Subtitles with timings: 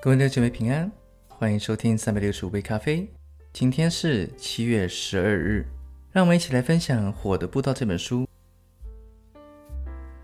[0.00, 0.88] 各位弟兄姐妹平安，
[1.26, 3.10] 欢迎收听三百六十五杯咖啡。
[3.52, 5.66] 今天是七月十二日，
[6.12, 8.24] 让我们一起来分享《火的步道》这本书。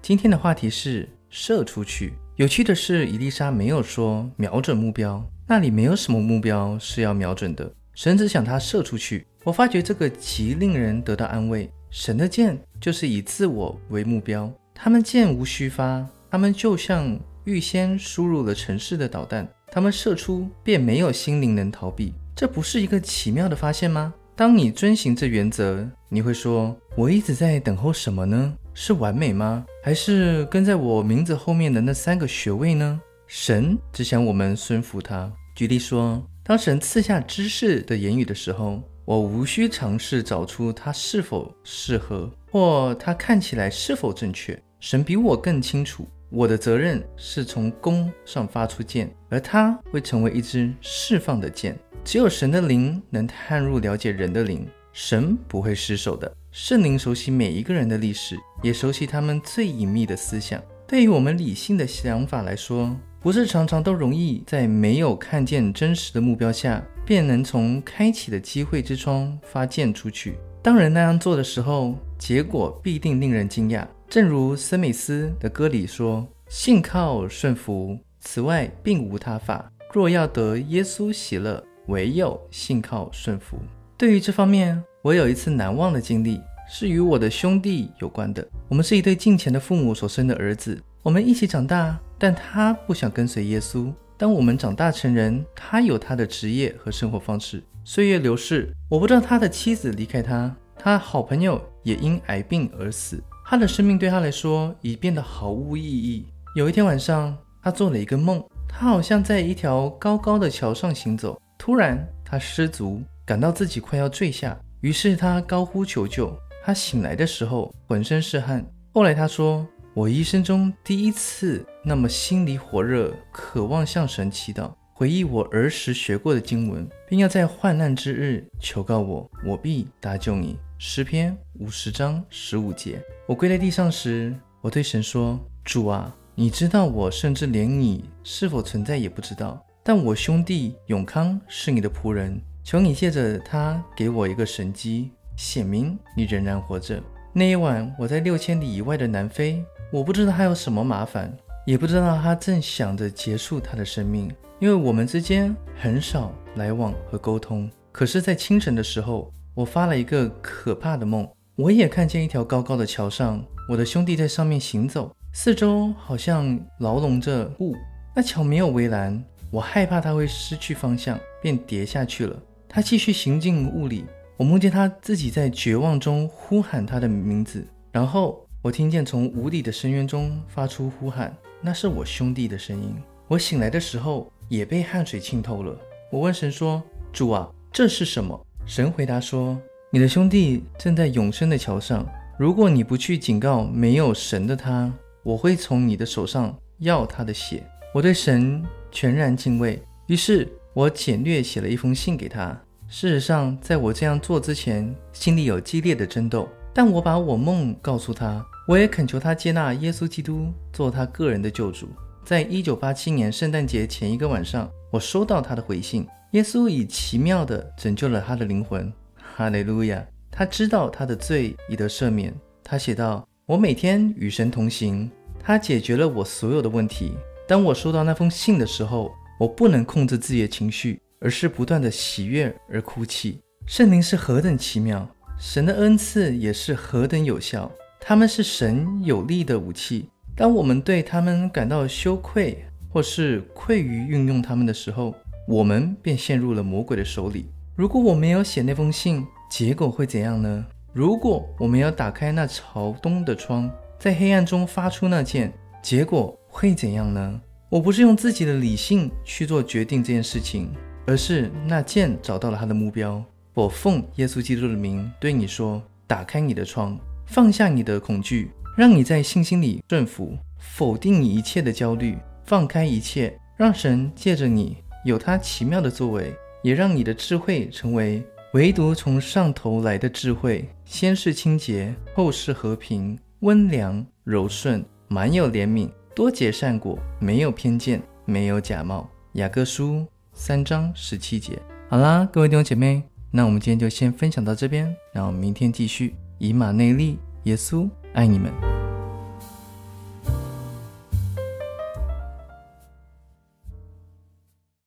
[0.00, 2.13] 今天的话题是射出去。
[2.37, 7.68] 有趣的是，伊丽莎没有说瞄准目标，那里没有什么目标是要瞄准的。
[7.95, 9.27] 神只想他射出去。
[9.43, 11.68] 我发觉这个极令人得到安慰。
[11.91, 19.49] 神的箭就是以自我为目标，他们箭无虚发，他们就像预先输入了城市的导弹。
[19.75, 22.15] 他们射出，便没有心灵能逃避。
[22.37, 24.15] 这不是一个奇妙的发现吗？
[24.37, 28.55] 当你遵循这原则，你会说：“我一直在等候什么呢？
[28.73, 29.67] 是完美吗？
[29.82, 35.29] 还是跟在我名字后面的那三个学位呢？”神只想我们顺服他。
[35.56, 44.56] 举例说，当神赐下知识的言语的时候，我无需尝试找出它是否适合，或它看起来是否正确。
[44.79, 46.06] 神比我更清楚。
[46.31, 51.79] 我的责任是从弓上发出箭，而它会成为一支释放的箭。
[52.05, 56.31] 只有神的灵能探入了解人的灵，神不会失手的。
[56.51, 60.63] 圣灵熟悉每一个人的历史，也熟悉他们最隐秘的思想。
[60.87, 70.37] 对于我们理性的想法来说，不是常常都容易在没有看见真实的目标下，便能从开启的机会之窗发箭出去。
[70.63, 73.87] 当人那样做的时候，结果必定令人惊讶。
[74.15, 79.69] 正如森美斯的歌里说：“信靠顺服，此外并无他法。
[79.93, 83.59] 若要得耶稣喜乐，唯有信靠顺服。”
[83.98, 88.47] 对于这方面，我有一次难忘的经历，是与我的兄弟有关的。
[88.69, 93.92] 我们是一对近前的父母所生的儿子，我们一起长大，但他不想跟随耶稣。
[94.17, 97.61] 当我们长大成人，他有他的职业和生活方式。
[97.83, 103.20] 岁月流逝，我不知道他的妻子离开他，他好朋友也因癌病而死。
[103.47, 106.27] 他的生命对他来说已变得毫无意义。
[106.56, 111.39] 有一天晚上，他做了一个梦，他好像在一条高高的桥上行走。
[111.58, 116.35] 突然，他失足，感到自己快要坠下，于是他高呼求救。
[116.64, 118.64] 他醒来的时候浑身是汗。
[118.92, 139.60] 后来他说：“我一生中第一次那么心里火热，渴望向神祈祷，回忆我儿时学过的经文，并要在患难之日求告我，我必搭救你。”诗篇五十章十五节，我跪在地上时，我对神说：“主啊，你知道我甚至连你是否存在也不知道。
[139.82, 147.03] 但我兄弟永康是你的仆人，求你借着他给我一个神机，显明你仍然活着。”
[147.34, 157.70] 那一晚，我在六千里以外的南非，我不知道他有什么麻烦，也不知道他正想着结束他的生命，因为我们之间很少来往和沟通。
[157.91, 159.32] 可是，在清晨的时候。
[159.56, 167.72] 我发了一个可怕的梦，我也看见一条高高的桥上，我的兄弟在上面行走，四周好像牢笼着雾。
[168.16, 172.36] 那桥没有围栏，我害怕他会失去方向，便跌下去了。
[172.69, 174.04] 他继续行进雾里，
[174.36, 181.32] 我梦见他自己在绝望中呼喊他的名字，然后我听见从无底的深渊中发出呼喊，
[181.66, 182.94] 那是我兄弟的声音。
[183.26, 185.75] 我醒来的时候也被汗水浸透了。
[186.12, 189.58] 我问神说：“主啊，这是什么？”神回答说
[189.91, 192.06] ：“你的兄弟正在永生的桥上。
[192.38, 194.92] 如果你不去警告没有神的他，
[195.22, 197.64] 我会从你的手上要他的血。”
[197.94, 202.60] 我对神全然敬畏，于是我简略写了一封信给他。
[202.88, 206.46] 事实上，在我这样做之前，心里有激烈的争斗。
[206.74, 211.88] 但我把我梦告诉他，我也恳求他接纳耶稣基督做他个人的救主。
[212.24, 216.04] 在一九八七年圣诞节前一个晚上，我收到他的回信。
[216.32, 218.92] 耶稣以奇妙的拯救了他的灵魂，
[219.36, 220.04] 哈利路亚！
[220.32, 222.34] 他知道他的罪已得赦免。
[222.64, 225.08] 他写道：“我每天与神同行，
[225.38, 227.12] 他解决了我所有的问题。
[227.46, 233.38] 当我收到那封信的时候，我不能控制自己的情绪，而是不断的喜悦而哭泣。
[233.66, 235.08] 圣灵是何等奇妙，
[235.47, 237.71] 神的恩赐也是何等有效。
[238.00, 240.08] 他们是神有力的武器。
[240.35, 245.14] 当我们对他们感到羞愧，或是愧于运用他们的时候，
[245.46, 247.44] 我们便陷入了魔鬼的手里。
[247.76, 250.64] 如果我没有写那封信，结果会怎样呢？
[250.94, 255.52] 如果我们要打开那朝东的窗，在黑暗中发出那箭，
[255.82, 257.40] 结果会怎样呢？
[257.69, 260.73] 我不是用自己的理性去做决定这件事情，
[261.06, 263.23] 而是那箭找到了它的目标。
[263.54, 274.78] 我奉耶稣基督的名对你说：打开你的窗，放下你的恐惧，让你在信心里顺服，否定一切的焦虑，放开一切，让神借着你。
[275.04, 276.34] 有他奇妙的作为，
[276.64, 278.20] 也让你的智慧成为
[278.54, 280.68] 唯独从上头来的智慧。
[280.84, 289.08] 先是清洁，后是和平、温良、柔顺，满有怜悯，多结善果，没有偏见，没有假冒。
[289.34, 291.56] 雅各书三章十七节。
[291.88, 293.02] 好啦，各位弟兄姐妹，
[293.36, 296.14] 那我们今天就先分享到这边，让我们明天继续。
[296.38, 298.74] 以马内利，耶稣爱你们。